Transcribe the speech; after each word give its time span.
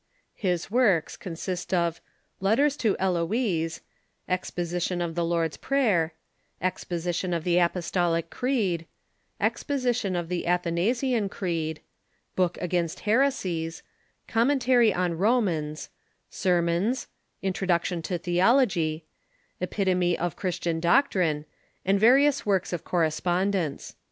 His 0.33 0.71
works 0.71 1.15
consist 1.15 1.75
of 1.75 2.01
"Letters 2.39 2.75
to 2.77 2.95
Heloise," 2.99 3.81
"Exposition 4.27 4.99
of 4.99 5.13
the 5.13 5.23
Lord's 5.23 5.57
Prayer,"" 5.57 6.15
Exposition 6.69 7.35
of 7.35 7.43
the 7.43 7.59
Apostolic 7.59 8.31
Creed," 8.31 8.87
"Exposition 9.39 10.15
of 10.15 10.27
the 10.27 10.47
Atha 10.47 10.71
nasian 10.71 11.29
Creed,"" 11.29 11.81
Book 12.35 12.57
against 12.59 13.01
Heresies,"" 13.01 13.83
Commentary 14.35 14.91
on 14.91 15.19
Romans,"" 15.19 15.89
Sermons,"" 16.43 17.07
Introduction 17.49 18.01
to 18.01 18.17
Theology,"" 18.17 19.05
Epit 19.61 19.87
ome 19.87 20.19
of 20.19 20.35
Christian 20.35 20.79
Doctrine," 20.79 21.45
and 21.85 21.99
various 21.99 22.43
works 22.43 22.73
of 22.73 22.83
correspond 22.83 23.53
ence. 23.53 23.93